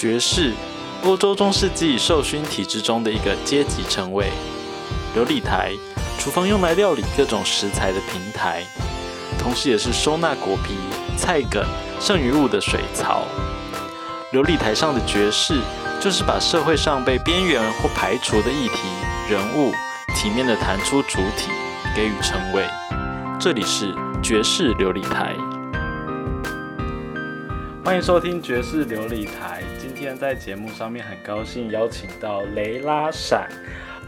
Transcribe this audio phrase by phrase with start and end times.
[0.00, 0.54] 爵士，
[1.04, 4.30] 欧洲中世纪受勋体制中的一个阶级称谓。
[5.14, 5.74] 琉璃台，
[6.18, 8.62] 厨房用来料理各种食材的平台，
[9.38, 10.72] 同时也是收纳果皮、
[11.18, 11.62] 菜梗、
[12.00, 13.26] 剩余物的水槽。
[14.32, 15.60] 琉璃台上的爵士，
[16.00, 18.88] 就是把社会上被边缘或排除的议题、
[19.28, 19.70] 人物，
[20.16, 21.50] 体面的弹出主体，
[21.94, 22.64] 给予称谓。
[23.38, 25.36] 这里是爵士琉璃台。
[27.84, 29.62] 欢迎收听爵士琉璃台。
[30.00, 33.46] 今天在节目上面很高兴邀请到雷拉闪。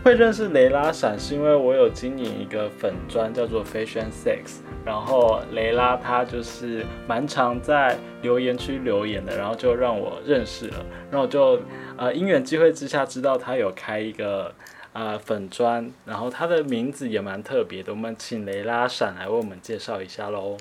[0.03, 11.61] 会认识雷拉闪是因为我有经营一个粉砖叫做 Fashion Sex，然后雷拉他就是蛮常在留言区留言的，然后就让我认识了，然后就
[11.99, 14.55] 呃因缘机会之下知道他有开一个
[14.95, 20.57] 呃粉砖，然后他的名字也蛮特别的，我们请雷拉闪来为我们介绍一下喽。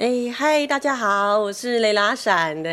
[0.00, 2.70] 哎，嗨，大家好，我是雷拉闪的。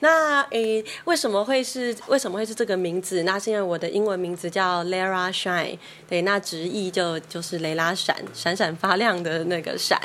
[0.00, 3.24] 那哎，为什么会是为什么会是这个名字？
[3.24, 5.76] 那是因为我的英文名字叫 Lara Shine，
[6.08, 10.00] 对，那直译就就是雷拉闪，闪闪发亮的那个闪。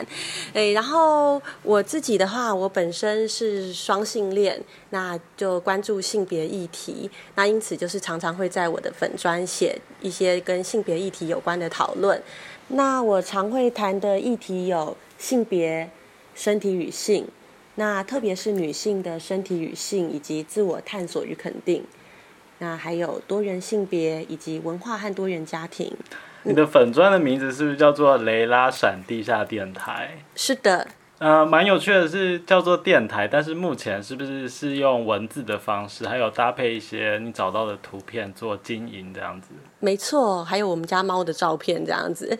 [0.53, 12.21] 哎，然后我自己的话，我本身是双性恋，那就关注性别议题，那因此就是常常会在我的粉专写一些跟性别议题有关的讨论。
[12.67, 15.89] 那我常会谈的议题有性别。
[16.37, 17.27] 身体与性，
[17.75, 21.83] 那特别是女性的身体与性，以及自我探索与肯定，
[22.59, 25.91] 那还有多元性别以及文化和多元家庭。
[26.43, 30.19] 你的粉砖的名字是不是叫做雷拉闪地下电台？
[30.35, 30.87] 是的。
[31.19, 39.47] 呃，蛮有趣的是叫做电台，但是目前是不是是用文字的方式，还有搭配一些你找到的图片做经营这样子？
[39.79, 42.27] 没错，还有我们家猫的照片这样子。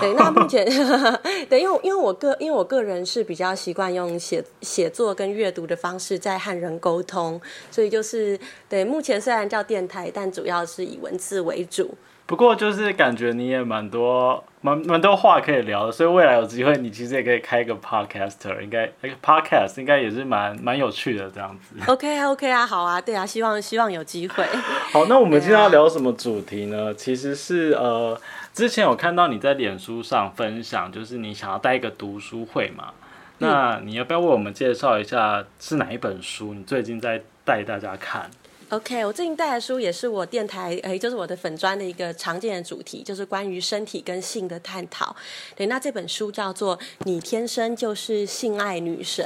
[0.00, 0.62] 对，那目前
[1.48, 7.40] 对，因为因为我个因为我个人是比较习惯用写写作跟阅读的方式在和人沟通，
[7.70, 11.96] 所以就是对目前虽然叫电台，但主要是以文字为主。
[12.28, 21.74] 不过就是感觉你也蛮多蛮蛮多话可以聊的，所以未来有机会你其实也可以开一个 podcaster，应该那个 podcast 应该也是蛮蛮有趣的这样子。
[21.90, 24.44] OK OK 啊，好啊，对啊，希望希望有机会。
[24.92, 26.92] 好，那我们今天要聊什么主题呢？
[26.92, 28.20] 其实是呃，
[28.52, 32.92] 之前有看到你在脸书上分享，就是你想要带一个读书会嘛？
[33.38, 36.52] 那你要不要为我们介绍一下是哪一本书？
[36.52, 38.28] 你最近在带大家看
[38.70, 45.16] ？OK，我最近带的书也是我电台，哎，就是我的粉砖的一个常见的主题，就是关于身体跟性的探讨。
[45.56, 49.24] 对，那这本书叫做《你天生就是性爱女神》，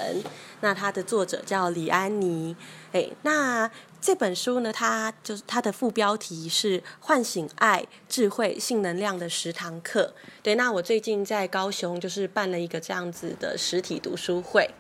[0.61, 2.55] 那它的作者叫李安妮。
[2.93, 3.69] 哎，那
[4.01, 10.15] 这本书呢，它就是它的副标题是《唤醒爱、智慧、性能量的十堂课》。
[10.43, 14.71] 对，那我最近在高雄就是办了一个这样子的实体读书会。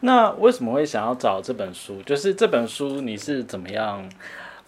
[0.00, 2.02] 那为什么会想要找这本书？
[2.02, 4.08] 就是这本书你是怎么样？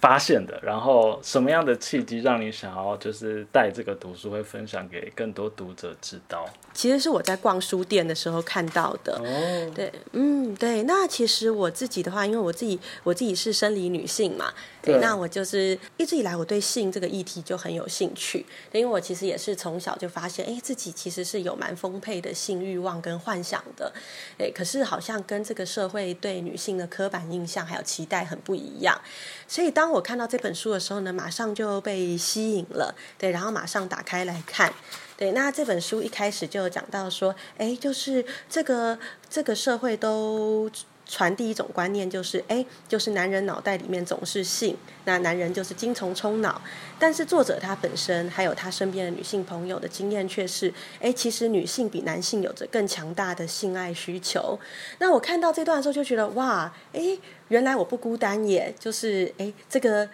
[0.01, 6.49] 发现的，然后什么样的契机让你想要就是带这个读书会分享给更多读者知道？
[6.73, 9.19] 其实是我在逛书店的时候看到的。
[9.19, 10.83] 哦，对，嗯，对。
[10.85, 18.47] 那其实我自己的话，因为我自己我自己是生理女性嘛，对，那我就是一直以来我对性这个议题就很有兴趣。
[18.73, 23.93] 因为我其实也是从小就发现，哎，自己其实是有蛮丰沛的性欲望跟幻想的。
[24.39, 28.99] 哎，可是好像跟这个社会对女性的刻板印象还有期待很不一样。
[29.47, 34.73] 所以当我看到这本书的时候呢，马上就被吸引了，对，然后马上打开来看，
[35.17, 35.33] 对。
[35.33, 40.71] 那这本书一开始就讲到说，哎，就是这个这个社会都
[41.11, 46.63] 传递一种观念，就是哎，就是男人脑袋里面总是性，那男人就是精虫充脑。
[46.99, 54.59] 但是作者他本身还有他身边的女性朋友的经验却是，哎，其实女性比男性有着更强大的性爱需求。
[55.01, 57.19] 那我看到这段的时候就觉得，哇，哎。
[57.51, 60.09] 原来我不孤单，也就是哎，这个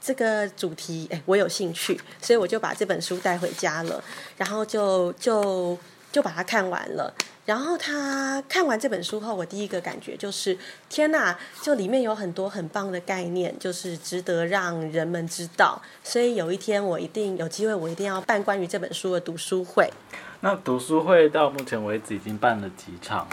[0.00, 4.02] 这个主题哎，我有兴趣，所以我就把这本书带回家了，
[4.38, 5.76] 然后就就
[6.10, 7.14] 就把它看完了。
[7.46, 10.56] 然后他看完这本书后，我第一个感觉就是，
[10.88, 15.80] 天哪，就里面有很多很棒的概念，就是值得让人们知道。
[16.04, 19.90] 所以有一天我一定有机会，我一定要办关于这本书的读书会。
[20.40, 23.26] 那读书会到目前为止已经办了几场？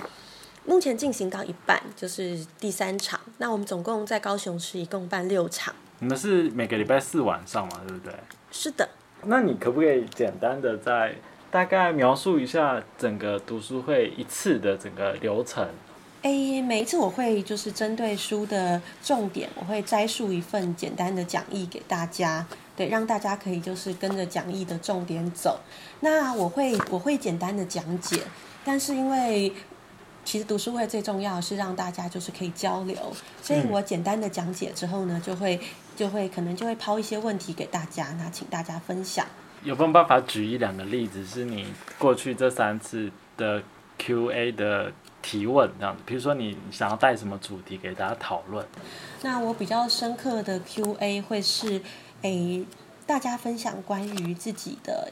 [0.66, 3.20] 目前进行到一半，就是第三场。
[3.38, 5.74] 那我们总共在高雄市一共办六场。
[6.00, 8.14] 你们是每个礼拜四晚上嘛，对不对？
[8.52, 8.90] 是的。
[9.24, 11.16] 那你可不可以简单的在
[11.50, 15.68] 大概描述一下整个读书会一次的整个流程？
[16.24, 22.46] 诶，每一次我会就是针对书的重点，我会摘述一份简单的讲义给大家，
[22.76, 25.60] 对，让大家可以就是跟着讲义的重点走。
[26.02, 28.20] 那我会我会简单的讲解，
[28.66, 29.54] 但是因为
[30.26, 32.98] 其实读书会最重要是让大家就是可以交流，
[33.42, 35.58] 所以我简单的讲解之后呢，就会
[35.96, 39.26] 就会可能就会抛一些问题给大家，那请大家分享。
[39.68, 41.68] 有没有办法举一两个例子，是你
[42.00, 43.62] 过去这三次的
[43.98, 46.02] Q&A 的提问这样子？
[46.06, 48.66] 比如说你想要带什么主题给大家讨论？
[49.24, 51.82] 那我比较深刻的 Q&A 会是，
[52.22, 52.66] 诶，
[53.06, 55.12] 大家分享关于自己的，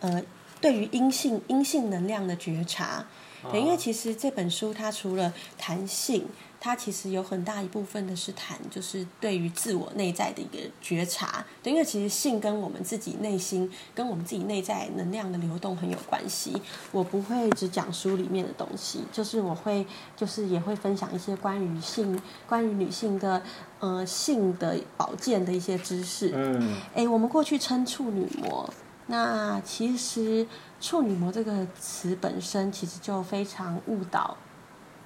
[0.00, 0.22] 呃，
[0.60, 3.06] 对于阴性阴性能量的觉察。
[3.50, 6.26] 对，因为其实这本书它除了谈性，
[6.60, 11.44] 它其实有很大一部分的是谈，就是对于自我内在的一个觉察。
[11.62, 16.60] 对，因为其实性跟我们自己内心、跟我们自己内在能量的流动很有关系。
[16.90, 23.40] 我不会只讲书里面的东西，就是我会，就是也会分享一些关于性、关于女性的
[23.78, 26.32] 呃性的保健的一些知识。
[26.34, 28.68] 嗯，哎，我们过去称处女膜。
[29.10, 30.46] 那其实
[30.82, 34.36] “处女膜”这个词本身，其实就非常误导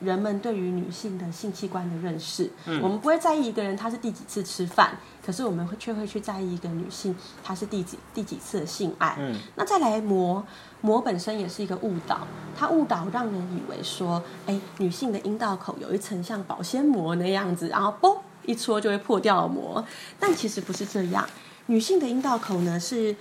[0.02, 2.50] 人们对于女性的性器官的认识。
[2.82, 9.16] 我们不会在意一个人他是第几次吃饭，可是我们会却会去在意一个女性她是第几第几次的性爱。
[9.54, 10.44] 那再来膜
[10.81, 12.26] 膜本身也是一个误导，
[12.56, 19.84] 它误导让人以为说，哎，女性的阴道口有一层像保鲜膜那样子，然后嘣一戳就会破掉膜。
[20.19, 21.28] 但其实不是这样，
[21.66, 23.14] 女性的阴道口呢是。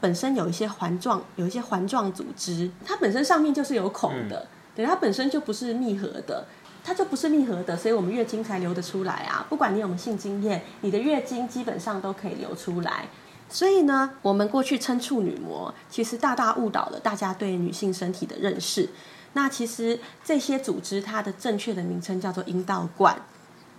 [0.00, 4.46] 本身有一些环状，有一些环状组织，它本身上面就是有孔的，
[4.84, 6.46] 它本身就不是密合的，
[6.84, 9.46] 它就不是密合的，所以我们月经才流得出来啊。
[9.48, 13.08] 不管你有没有性经验，你的月经基本上都可以流出来。
[13.48, 18.90] 所以呢，我们过去称处女膜，其实大大误导了大家对女性身体的认识。
[19.32, 23.16] 那其实这些组织它的正确的名称叫做阴道冠，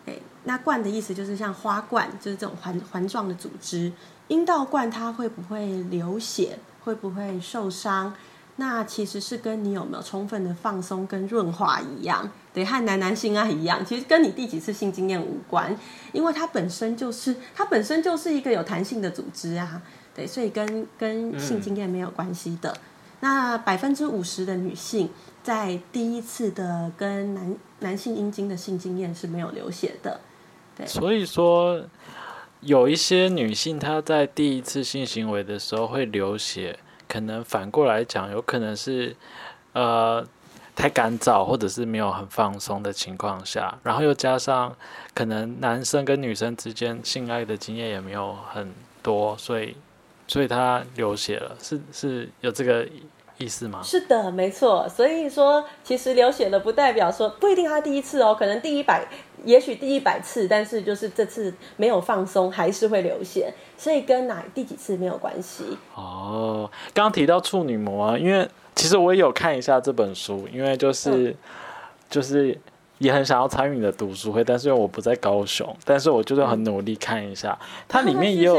[0.06, 0.14] 哎，
[0.46, 3.92] 那冠的意思就是像花冠，就是这种环环状的组织。
[4.28, 6.60] 阴道冠它会不会流血？
[6.84, 8.14] 会不会受伤？
[8.60, 15.76] 那其实是跟你有没有充分的放松跟润滑一样，对，和男男性爱一样，其实跟你第几次性经验无关，
[16.12, 19.82] 因为它本身就是它本身就是一个有弹性的组织啊，
[20.14, 22.76] 对，所以跟跟性经验没有关系的。
[23.22, 25.10] 那百分之五十的女性
[25.42, 30.20] 在第一次的跟男男性阴茎的性经验是没有流血的，
[30.76, 31.82] 对，所以说。
[32.62, 36.78] 有一些女性，她在第一次性行为的时候会流血，
[37.10, 39.14] 可能反过来讲，有可能是
[39.74, 40.26] 呃
[40.74, 44.74] 太干燥，或者是没有很放松的情况下，然后又加上
[45.14, 48.74] 可能男生跟女生之间性爱的经验也没有很
[49.04, 49.76] 多，所以
[50.28, 52.88] 所以他流血了，是是有这个。
[53.40, 53.82] 意思吗？
[53.84, 54.88] 是的，没错。
[54.88, 59.04] 所以说，其实流血了不代表说不一定他第一次哦，可能第一百，
[59.44, 65.64] 也许第一百次，但是就是这次没有放松，还是会流血，所以跟哪第几次没有关系。
[65.96, 71.36] 哦，刚刚提到处女膜啊，因为其实我也有看一下这本书，因为就是
[72.10, 72.60] 就是。
[73.00, 77.58] 也很想要参与你的读书会，但是因为我不在高雄，但是我就是很努力看一下，
[77.88, 78.58] 它 里面也有，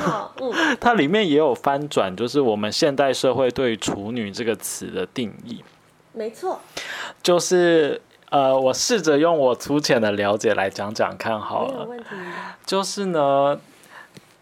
[0.80, 5.62] 它里面也有翻转，就是我们现代社会对“处女”这个词的定义。
[6.12, 6.58] 没错，
[7.22, 8.00] 就是
[8.30, 12.06] 呃，我试着用我粗浅的了解来讲讲看好了，没有问题。
[12.66, 13.60] 就是呢。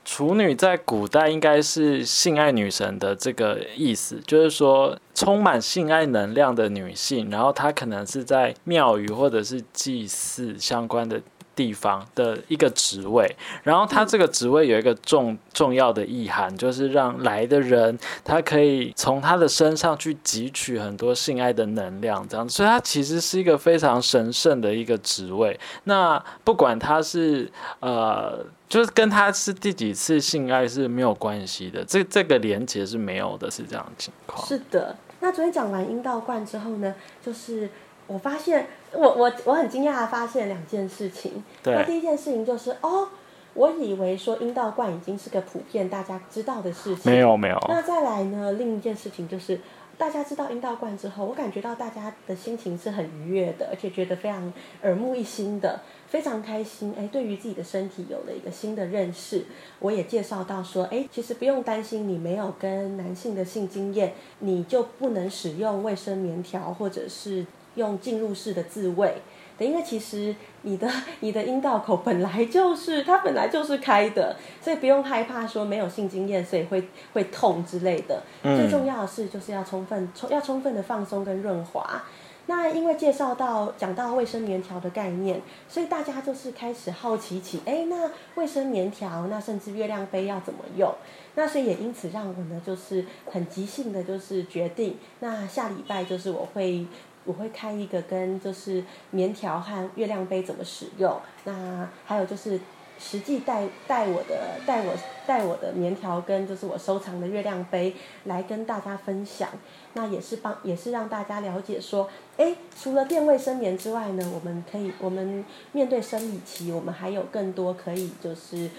[0.07, 11.21] 处女在古代应该是性爱女神的这个意思，就是说充满性爱能量的女性，然后她可能是在庙宇或者是祭祀相关的。
[11.57, 25.59] 地方的一个职位，然后他这个职位有一个重重要的意涵，就是让来的人他可以从他的身上去汲取很多性爱的能量，这样，所以他其实是一个非常神圣的一个职位。
[25.85, 34.47] 那不管他是呃，就是跟他是第几次性爱是没有关系的，这这个连接是没有的，是这样的情况。
[34.47, 34.95] 是的。
[35.21, 36.95] 那昨天讲完阴道冠之后呢，
[37.25, 37.69] 就是
[38.07, 38.67] 我发现。
[38.93, 41.45] 我我我很惊讶的发现两件事情。
[41.65, 43.07] 那第一件事情就是哦，
[43.53, 47.13] 我以为说阴道冠已经是个普遍大家知道的事情。
[47.13, 47.59] 没有没有。
[47.69, 48.53] 那再来呢？
[48.53, 49.61] 另一件事情就是，
[49.99, 54.51] 大家知道阴道冠之后，我感觉到大家的心情是很愉悦的，而且觉得非常
[54.83, 56.95] 耳目一新的，非常开心。
[56.97, 59.45] 哎，对于自己的身体有了一个新的认识。
[59.81, 67.45] 我也介绍到说，哎，其实不用担心，你没有跟男性的性经验，你就不能使用卫生棉条或者是。
[67.77, 69.15] 用进入式的自慰，
[69.59, 70.91] 因为其实你的
[71.21, 78.23] 你的阴道口本来就是它本来就是开的，所以不用害怕说没有性经验所以会会痛之类的。
[78.43, 82.03] 最重要的是就是要充分充要充分的放松跟润滑。
[82.49, 90.95] 那因为介绍到讲到卫生棉条的概念，所以大家就是开始好奇起，哎，那卫生棉条，那甚至月亮杯要怎么用？
[91.35, 96.87] 那所以也因此让我呢就是很即兴的，就是决定，那下礼拜就是我会。
[97.27, 102.59] 我会开一个跟就是棉条和月亮杯怎么使用，那还有就是
[102.99, 104.95] 实际带带我的带我
[105.27, 109.51] 带我的棉条跟就是我收藏的月亮杯来跟大家分享，
[109.93, 118.71] 那也是帮也是让大家了解说，哎，除了垫卫生棉之外呢，我们可以我们面对生理期，我们还有更多可以就是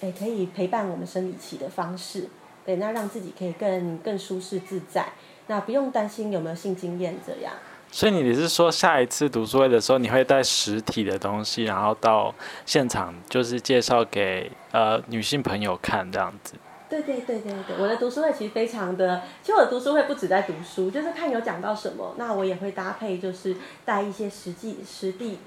[0.00, 2.28] 哎可以陪伴我们生理期的方式，
[2.64, 5.12] 对，那让自己可以更更舒适自在，
[5.48, 7.52] 那不用担心有没有性经验这样。
[7.96, 12.34] 所以你是说下一次读书会的时候，你会带实体的东西，然后到
[12.66, 16.52] 现场就是介绍给呃女性朋友看这样子？
[16.90, 25.38] 对对对对对，我的读书会其实非常的，其实我的读书会不止在读书，就是看有讲到什么，那我也会搭配就是带一些实际实地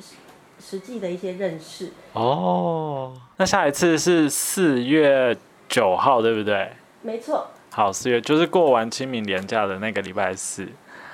[0.60, 1.92] 实际的一些认识。
[2.14, 5.38] 哦，那下一次是四月
[5.68, 6.72] 九号，对不对？
[7.04, 7.46] 没错。
[7.72, 10.68] 好，四月就是过完清明年假的那个礼拜四。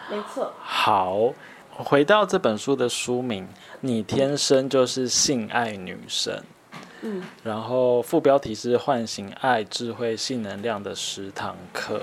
[0.10, 0.52] 没错。
[0.60, 1.34] 好，
[1.70, 3.48] 回到这本书的书名，
[3.82, 6.44] 你天生就是性爱女神。
[7.02, 7.24] 嗯。
[7.44, 12.02] 然后副标题是唤醒爱、智慧、性能量的十堂课。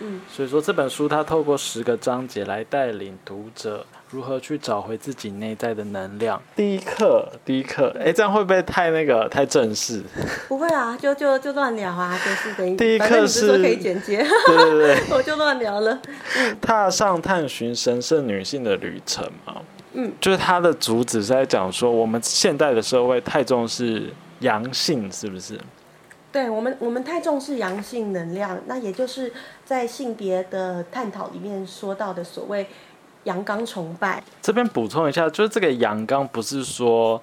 [0.00, 0.20] 嗯。
[0.30, 3.86] 所以说这本书它透过十个章节来带领读者。
[4.10, 6.40] 如何去找回自己内在的能量？
[6.56, 10.02] 第一课，第一课，哎，这样会不会太那个太正式？
[10.48, 16.00] 不会啊，就就就乱聊啊，就是等于第一课是可以剪接，对对对， 我就乱聊了。
[16.38, 19.56] 嗯，踏上探寻神圣女性的旅程嘛，
[19.92, 24.10] 嗯，就是它的主旨是在讲说，我们现代的社会太重视
[24.40, 25.60] 阳性，是不是？
[26.32, 29.30] 对我们，我们太重视阳性能量，那也就是
[29.66, 32.66] 在性别的探讨里面说到的所谓。
[33.24, 37.20] 阳刚崇拜，这边补充一下，就是这个阳刚不是说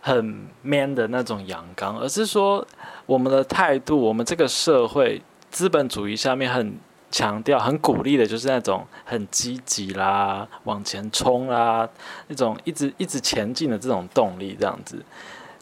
[0.00, 2.66] 很 man 的那种阳刚，而是说
[3.06, 6.76] 我们的态度，我们这个社会资本主义下面很
[7.10, 11.88] 强调、很鼓励的，就是那种很积极啦、往前冲啦，
[12.28, 15.04] 那种一直一直前进的这种动力，这样子。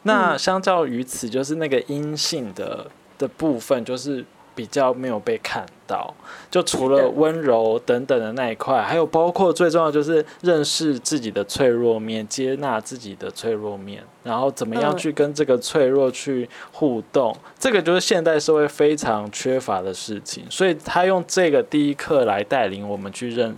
[0.03, 4.25] 那相较于此，就是那个阴性的的部分，就是。
[4.55, 6.11] 比较没有被看到，
[6.49, 20.43] 就除了温柔等等的那一块，还有包括最重要就是认识自己的脆弱面，接纳自己的脆弱面，然后怎么样去跟这个脆弱去互动，这个就是现代社会非常缺乏的事情。
[20.49, 23.55] 所以他用这个第一课来带领我们去认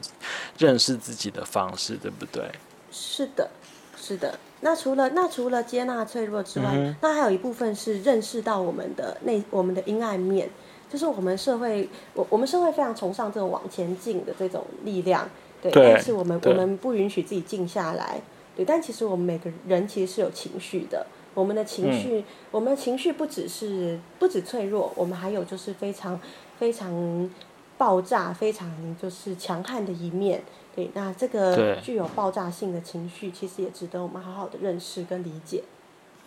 [0.58, 2.44] 认识自己的方式，对不对？
[2.92, 3.50] 是的，
[3.96, 4.38] 是的。
[4.62, 10.50] 那除了那除了接纳脆弱之外，那还有一部分是认识到我们的内我们的阴暗面。
[10.96, 15.30] 就是我们社会，我我们社会非常崇尚这种往前进的这种力量，
[15.62, 18.22] 对，但是我们我们不允许自己静下来，
[18.56, 26.18] 对，但其实我们每个人其实是有情绪的，我们的情绪，我们的情绪不只是不止脆弱，我们还有就是非常
[26.58, 27.30] 非常
[27.78, 30.42] 爆炸、非常就是强悍的一面，
[30.74, 35.62] 对，那这个具有爆炸性的情绪，其实也值得我们好好的认识跟理解。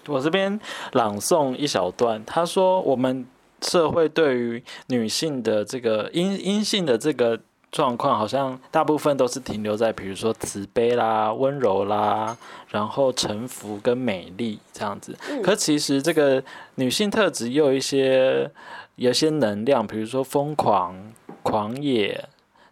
[0.08, 0.60] 我这边
[0.92, 3.26] 朗诵一小段，他说我们。
[3.60, 7.38] 社会对于女性的这个阴阴性的这个
[7.70, 12.36] 状况，好像大部分都是停留在比如说慈悲啦、温柔啦，
[12.70, 15.16] 然后臣服跟美丽这样子。
[15.42, 16.42] 可其实这个
[16.76, 18.50] 女性特质又有一些
[18.96, 21.12] 有些能量，比如说疯狂、
[21.42, 22.24] 狂野，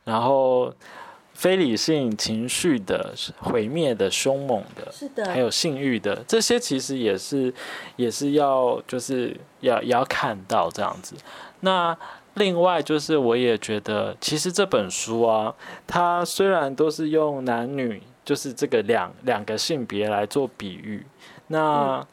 [0.04, 0.72] 然后。
[1.36, 7.52] 非理性情绪的毁灭的凶猛的，是的，还有性欲的，这些其实也是
[7.96, 11.14] 也是要就是要也要看到这样子。
[11.60, 11.96] 那
[12.34, 15.54] 另外就是我也觉得，其实这本书啊，
[15.86, 21.06] 它虽然都是用男女就是这个两两个性别来做比喻，
[21.48, 22.04] 那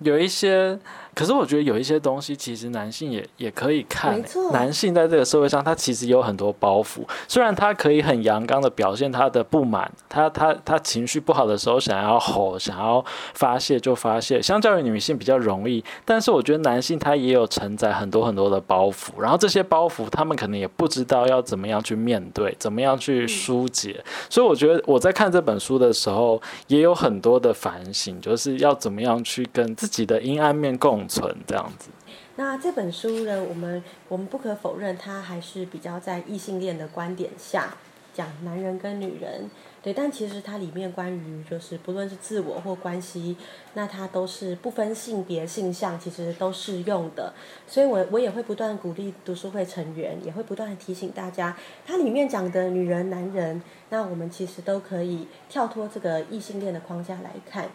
[0.00, 0.78] 有一些。
[1.16, 4.22] 可是我觉得有一些东西，其实男性也也可以看。
[4.52, 7.00] 男性在这个社会上，他其实有很多包袱。
[7.26, 14.42] 虽然他可以很阳刚的表现他的不满，他他他情绪不好的时候想要吼，想要发泄就发泄。
[14.42, 19.18] 相较于女性比较容易，但是我觉得男性他也有承载很多很多的包袱。
[19.18, 24.04] 然后这些包袱，他们可能也不知道要怎么样去面对，怎么样去疏解。
[24.28, 31.05] 所以我觉得我在看这本书的时候，也有很多的反省，就是要怎么样去跟自己的阴暗面共。
[31.08, 31.90] 存这样子，
[32.36, 33.42] 那这本书呢？
[33.44, 37.76] 我们我们不可否认，它还是比较在异性恋的观点下
[38.14, 39.50] 讲男人跟女人，
[39.82, 39.92] 对。
[39.92, 43.36] 但其实它里面关于就是不论是自我或关系，
[43.74, 47.32] 那它都是不分性别性向，其实都适用的。
[47.66, 57.68] 所以，我我也会不断鼓励读书会成员，也会不断提醒大家，它里面讲的女人、男人，那我们其实都可以跳脱这个异性恋的框架来看。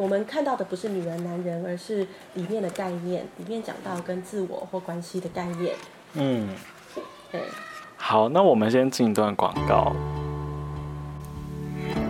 [0.00, 5.74] 我们看到的不是女人、男人，而是里面的概念，里面讲到跟自我或关系的概念。
[6.14, 6.48] 嗯，
[7.30, 7.42] 对。
[7.98, 9.94] 好，那我们先进一段广告。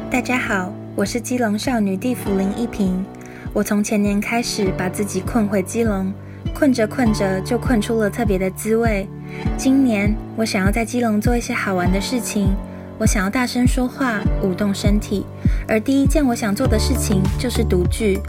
[0.09, 3.04] 大家好，我是基隆少女地府林一平。
[3.52, 6.12] 我从前年开始把自己困回基隆，
[6.54, 9.09] 困着困着就困出了特别的滋味。
[9.56, 12.54] 今年我想要在基隆做一些好玩的事情，
[13.00, 15.25] 我想要大声说话，舞动身体。
[15.66, 18.21] 而第一件我想做的事情就是读剧。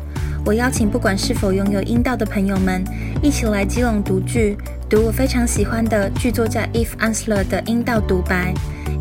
[0.45, 2.81] 我邀请不管是否拥有阴道的朋友们，
[3.21, 4.57] 一起来基隆读剧，
[4.89, 8.53] 读我非常喜欢的剧作家 Eve Ensler 的阴道独白，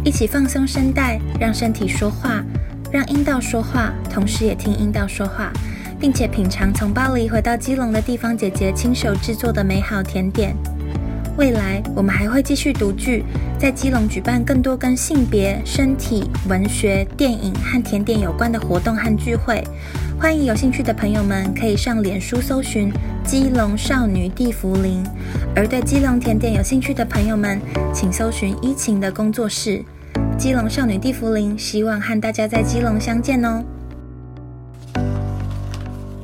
[0.05, 2.45] 一起放松声带，让身体说话。
[2.91, 5.53] 让阴道说话，同时也听阴道说话，
[6.01, 10.53] 并且品尝从巴黎回到基隆的地方姐姐亲手制作的美好甜点。
[11.37, 13.25] 未来我们还会继续读剧，
[13.61, 19.63] 在基隆举办更多跟性别、身体、文学、电影和甜点有关的活动和聚会。
[20.19, 22.91] 欢迎有兴趣的朋友们可以上脸书搜寻
[23.23, 25.05] “基隆少女地福林”，
[25.55, 27.61] 而对基隆甜点有兴趣的朋友们，
[27.93, 29.85] 请搜寻伊晴的工作室。
[30.39, 33.63] 基隆少女地福林，希望和大家在基隆相见哦。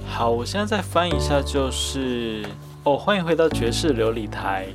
[0.06, 2.46] 好，我现在再翻一下，就是
[2.84, 4.68] 哦，欢迎回到爵士琉璃台。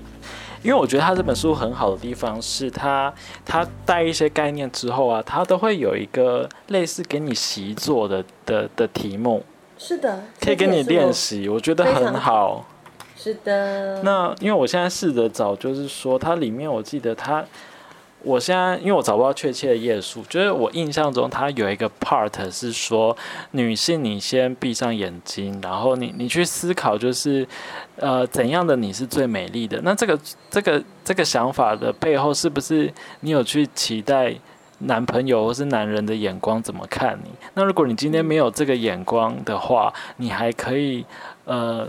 [0.63, 3.13] 因为我觉得他这本书很好的地方是，他
[3.45, 9.43] 他带一些概念之后啊，他都会有一个类似给你习作的的的题目。
[9.77, 12.65] 是的，可以给你练习，我觉得很好。
[13.17, 14.01] 是的。
[14.03, 17.43] 那因为我现在试着找，就是说它里面我记得它。
[18.23, 23.17] 我现在因为我找不到确切的页数，就是我印象中它有一个 part 是说
[23.51, 27.47] 女性，你先闭上眼睛，然后你你去思考，就是
[27.95, 29.81] 呃怎样的你是最美丽的。
[29.83, 34.35] 那这个这个这个想法的背后，是不是你有去期待
[34.79, 37.31] 男朋友或是男人的眼光怎么看你？
[37.55, 41.03] 那如果你今天没有这个眼光的话，你还可以
[41.45, 41.87] 呃，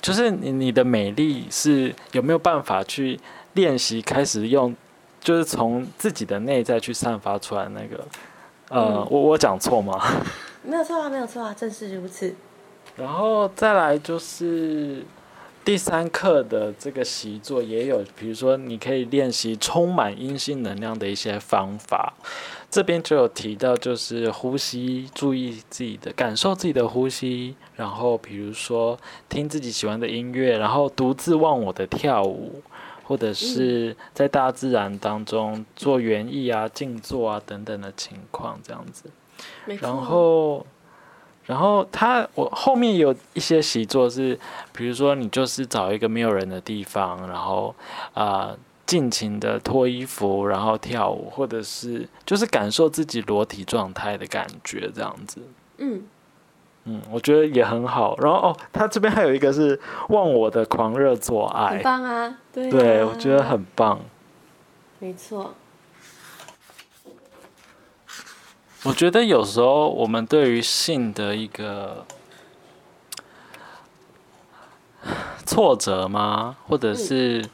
[0.00, 3.20] 就是你你的美丽是有没有办法去
[3.52, 4.74] 练习开始用？
[5.26, 8.06] 就是从自己的内在去散发出来那个，
[8.68, 10.00] 呃，我我讲错吗？
[10.62, 12.32] 没有错啊，没有错啊，正是如此。
[12.94, 15.02] 然后再来就是
[15.64, 22.14] 第三课的这个习作也有，比如说你可以练习充满阴性能量的一些方法。
[22.70, 27.56] 这边就有提到，就是呼吸，注意自己的感受，自己的呼吸。
[27.74, 28.96] 然后比如说
[29.28, 32.62] 听自己喜欢的音乐，然后独自忘我的跳舞。
[33.06, 39.08] 或者是在大自然当中做园艺啊、静坐啊等等的情况，这样子。
[39.80, 40.66] 然后，
[41.44, 44.38] 然后他我后面有一些习作是，
[44.72, 47.74] 比如说你就是找一个没有人的地方，然后
[48.14, 55.40] 啊尽情的脱衣服，然后跳舞，或者是就是感受自己裸体状态的感觉，这样子。
[55.78, 56.02] 嗯。
[56.86, 58.16] 嗯，我觉得也很好。
[58.20, 62.38] 然后哦，他这边还有一个是忘我的狂热做爱，很棒啊！
[62.52, 64.00] 对，对我觉得很棒。
[65.00, 65.54] 没错。
[68.84, 72.06] 我觉得有时候我们对于性的一个
[75.44, 77.44] 挫折吗，或者是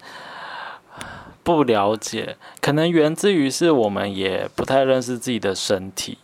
[1.43, 6.19] 不了解，可能源自于是我们也不太认识自己的身体。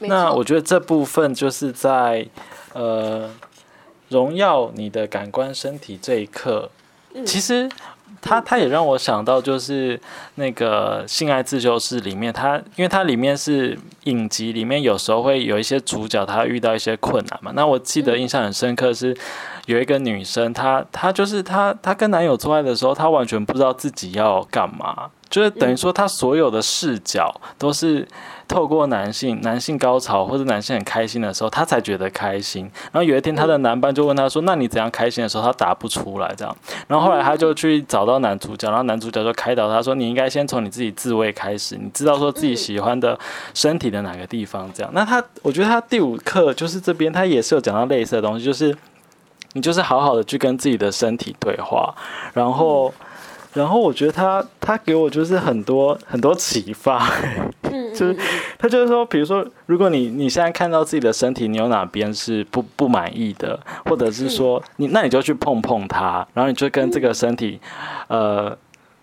[0.00, 2.26] 那我觉得这部分就是在
[2.72, 3.30] 呃
[4.08, 6.70] 荣耀你的感官身体这一刻，
[7.24, 7.68] 其实
[8.20, 10.00] 他他也让我想到就是
[10.36, 17.52] 那个性爱自修室里面，他因为它里面是影集里面，有时候会有一些主角他遇到一些困难嘛。
[17.54, 19.16] 那我记得印象很深刻是
[19.66, 28.08] 有一个女生，她她就是她她跟男友做爱的时候，她完全不知道自己要干嘛，就是等于说她所有的视角都是。
[28.48, 32.62] 透过男性男性高潮或者男性很开心的时候，她才觉得开心。
[32.92, 36.56] 然后有一天，她的男伴就问她说：“那你怎样开心的时候？”她答不出来，这样。
[36.86, 43.18] 然后后来她就去找到男主角，然后男主角就开导她说：“你应该先从你自己自慰开始，你知道说自己喜欢的
[43.52, 44.70] 身体的哪个地方？
[44.72, 48.72] 这样。”那她，我觉得她第五课就是这边，她也是有讲到类似的东西，就是
[49.56, 51.94] 你就是好好的去跟自己的身体对话，
[52.34, 52.92] 然后。
[53.52, 57.10] 然后我觉得他他给我就是很多很多启发，
[57.62, 58.14] 就是
[58.58, 67.58] 他就是说，比如说，如果你你现在看到自己的身体，你有哪边是不不满意的，或者是说你那你就去碰碰它，然后你就跟这个身体
[68.08, 68.54] 呃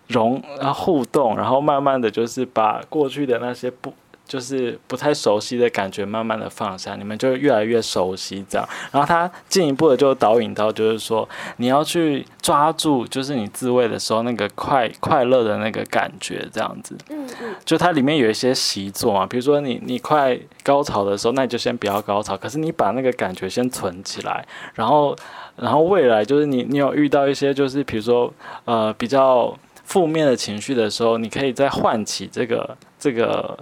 [0.06, 3.92] 融啊互动，然后慢慢的就是把过去的那些不。
[4.26, 8.66] 就是不太熟悉的感觉，慢慢的放下，你们就越来越熟悉这样。
[8.90, 16.96] 然后他进一步的就导引到，就是说你要去抓住，就是你自慰的时候那个快快乐的那个感觉，这样子。
[17.10, 17.54] 嗯嗯。
[17.64, 25.14] 就它里面有一些习作嘛，比如说你你快高潮的时候，那你就先不要高潮，可是你把那个感觉先存起来，然后
[25.56, 28.32] 然后未来就是你你有遇到一些就是比如说
[28.64, 33.58] 呃比较负面的情绪的时候，你可以再唤起这个这个。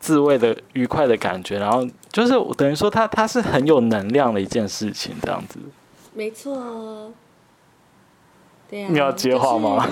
[0.00, 5.60] 自慰的愉快的感觉，然后就是等于说它它是很有能量的一件事情，这样子。
[6.14, 7.12] 没错。
[8.68, 8.88] 对呀。
[8.90, 9.86] 你要接话吗？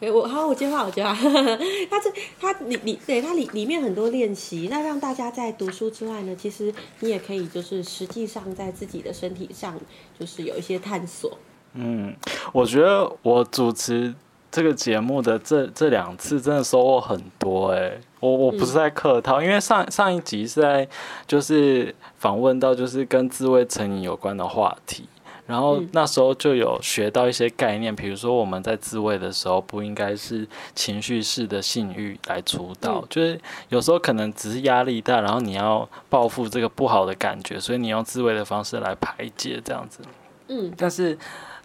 [0.00, 1.14] 哎，我好，我接话，我接话。
[1.88, 9.78] 它这它里里对它里里面很多练习，那让大家在读书之外呢，其实你也可以就是实际上在自己的身体上
[10.18, 11.38] 就是有一些探索。
[11.74, 12.12] 嗯，
[12.52, 14.12] 我觉得我主持
[14.50, 20.88] 这个节目的这这两次真的收获很多哎，我我不是在客套，因为上上一集是在
[21.26, 25.08] 就是访问到就是跟自慰成瘾有关的话题。
[25.44, 39.98] 然后那时候就有学到一些概念，比如说我们在自慰的时候不应该是情绪式的性欲来主导，就是有时候可能只是压力大，然后你要报复这个不好的感觉，所以你用自慰的方式来排解这样子。
[40.46, 41.18] 嗯，但是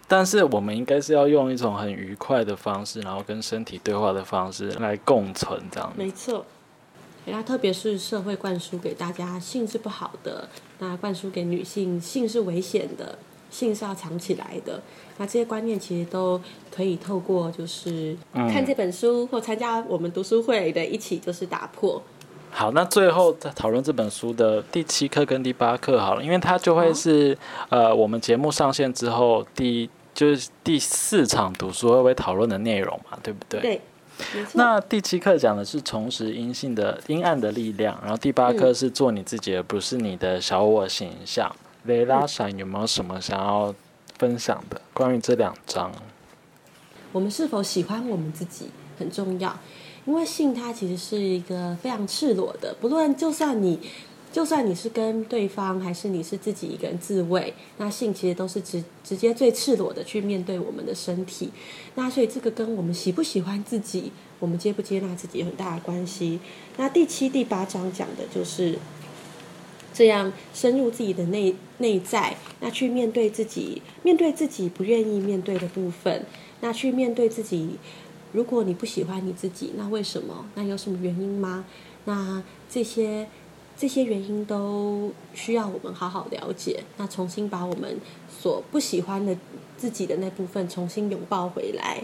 [0.08, 5.92] 但是我们应该是要用一种很愉快的方式，然后跟身体对话的方式来共存这样。
[5.96, 6.44] 没错，
[7.26, 13.18] 那特别是社会灌输给大家性是不好的，那灌输给女性性是危险的。
[13.50, 14.78] 性是要藏起来的，
[15.16, 16.38] 那这些观念其实都
[16.70, 22.02] 可以透过就是看这本书或参加我们读书会的一起就是打破。
[22.50, 27.36] 好，那最后再讨论这本书的第七课跟第八课好了，因为它就会是
[27.70, 29.88] 呃我们节目上线之后第
[30.18, 33.60] 就是第四场读书会会讨论的内容嘛，对不对？
[33.60, 33.80] 对，
[34.54, 41.54] 那第七课讲的是重拾阴性的阴暗的力量，然后第八课是做你自己，而不是你的小我形象。
[41.84, 43.72] 雷拉闪有没有什么想要
[44.18, 45.92] 分享的关于这两章？
[47.12, 49.56] 我们是否喜欢我们自己很重要，
[50.04, 53.78] 因为性它其实是一个非常赤裸的，不论就算你
[54.38, 61.50] 就算你是跟对方，还是你是自己一个人自慰，那性其实都是直直接最赤裸的去面对我们的身体。
[61.96, 66.38] 那所以这个跟我们喜不喜欢自己，我们接不接纳自己有很大的关系。
[66.76, 68.78] 那第七、第八章讲的就是。
[69.92, 76.24] 这样深入自己的内内在，那去面对自己，面对自己不愿意面对的部分，
[76.60, 77.70] 那去面对自己。
[78.30, 80.46] 如果你不喜欢你自己，那为什么？
[80.54, 81.64] 那有什么原因吗？
[82.04, 83.26] 那这些
[83.78, 86.82] 这些原因都需要我们好好了解。
[86.98, 87.96] 那重新把我们
[88.28, 89.34] 所不喜欢的
[89.76, 92.02] 自己的那部分重新拥抱回来。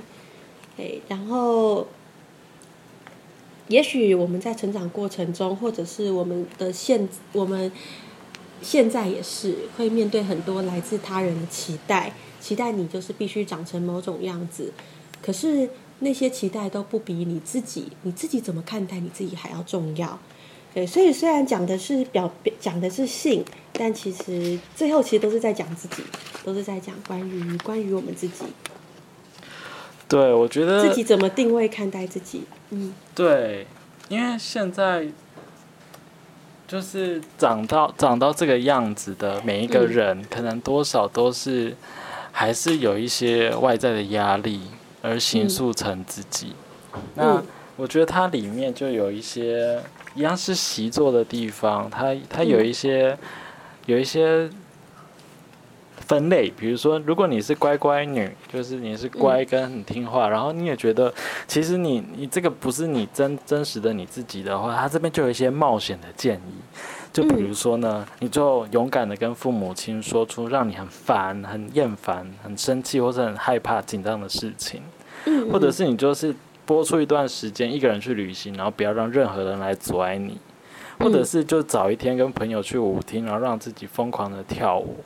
[0.78, 1.86] 哎，然后。
[3.66, 7.72] 也许我们在成长过程中，或者是我们的现我们
[8.60, 14.70] 现在也是会面对很多来自他人的期待，期待你就是必须长成某种样子。
[15.22, 20.18] 可是那些期待都不比你自己，你自己怎么看待你自己还要重要。
[20.74, 26.02] 对，所以虽然讲的是表讲的是性，但其实最后其实都是在讲自己，
[26.44, 28.44] 都是在讲关于关于我们自己。
[30.08, 33.66] 对，我觉得自己怎么定位看待自己，嗯，对，
[34.08, 35.06] 因为现在
[36.66, 41.76] 就是长到长到这个样子的每一个人，可能多少都是
[42.32, 44.62] 还是有一些外在的压力
[45.02, 46.52] 而形塑成自己。
[47.14, 47.42] 那
[47.76, 49.80] 我觉得它里面就有一些
[50.14, 53.16] 一样是习作的地方，它它有一些
[53.86, 54.50] 有一些。
[56.06, 61.10] 分类，比如说，如果你是乖乖女，就是你是乖跟很听话，然后你也觉得
[61.46, 66.60] 其实你你这个不是你真真实的你自己的话，他这边就有一些冒险的建议，
[67.10, 74.82] 就比如说呢，你就勇敢的跟父母亲说出让你很烦、很厌烦、很生气或者很害怕、紧张的事情，
[75.50, 80.38] 或者是你就是播出一段时间一个人去旅行，然后不要让任何人来阻碍你，
[80.98, 84.96] 或者是就找一天跟朋友去舞厅，然后让自己疯狂的跳舞。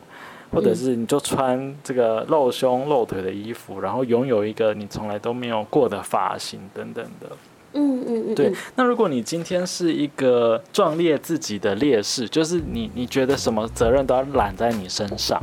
[0.51, 7.29] 或者是你就穿这个露胸露腿的衣服，然后拥有一个你从来都没有过的发型等等的。
[7.75, 8.35] 嗯嗯嗯。
[8.35, 15.39] 对，那如果你今天是一个壮烈自己的烈士，就是你你觉得什么责任都要揽在你身上。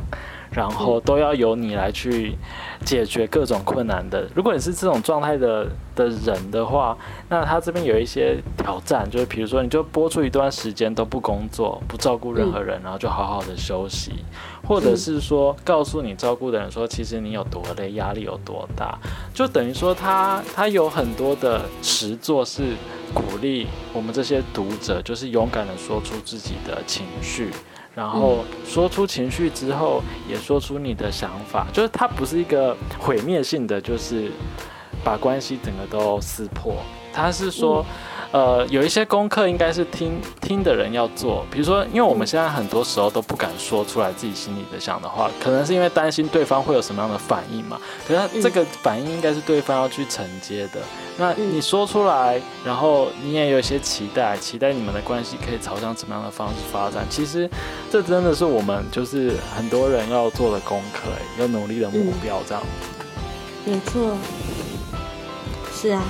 [0.50, 2.36] 然后都要由你来去
[2.84, 4.26] 解决各种困难的。
[4.34, 6.96] 如果你是这种状态的的人的话，
[7.28, 14.12] 那他这边有一些挑战，就是比如说，你就播出一段时间都不工作，不照顾任何人，然后就好好的休息，
[14.66, 18.98] 或者是说告诉你照顾的人说，其实你有多累，压力有多大，
[19.34, 22.74] 就等于说他他有很多的实作是
[23.12, 27.50] 鼓励我们这些读者，就是勇敢的说出自己的情绪。
[27.96, 34.30] 然后说出情绪之后，也说出你的想法，就是它不是一个毁灭性的，就是
[35.02, 36.76] 把关系整个都撕破。
[37.10, 37.82] 它是说，
[38.32, 47.80] 呃，有一些功课应该是听听的人要做，比如说，因为我们现在很多时候都不敢说出来自己心里的想的话，可能是因为担心对方会有什么样的反应嘛。
[48.06, 50.80] 可是这个反应应该是对方要去承接的。
[51.18, 57.06] 那你说出来，然后你也有一些期待，期待你们的关系可以朝向什么样的方式发展。
[57.08, 57.48] 其实
[57.90, 61.08] 这真的是我们就是很多人要做的功课，
[61.38, 62.62] 要努力的目标这样。
[63.64, 64.14] 没错，
[65.72, 66.02] 是啊。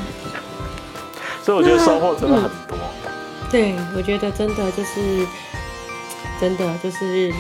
[1.47, 2.77] 所以我觉得收获真的很多。
[3.49, 5.25] 对，我觉得真的就是
[6.41, 7.33] 真的就是，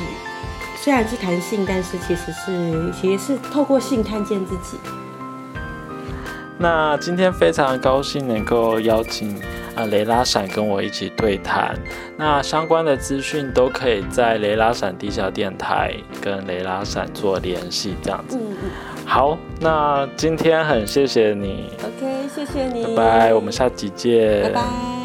[0.76, 4.78] 虽然是谈性，但是其实是其实是透过性看见自己。
[6.56, 9.36] 那今天非常高兴能够邀请
[9.74, 11.76] 啊雷拉闪跟我一起对谈。
[12.16, 15.92] 那相关的资讯都可以在雷拉闪地下电台
[16.22, 18.38] 跟雷拉闪做联系，这样子。
[18.40, 18.70] 嗯嗯。
[19.06, 21.70] 好，那今天很谢谢你。
[21.78, 22.84] OK，谢谢你。
[22.96, 24.42] 拜拜，我们下集见。
[24.42, 24.95] 拜拜。